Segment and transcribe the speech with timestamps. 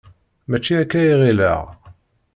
[0.49, 1.61] Mačči akka i ɣileɣ.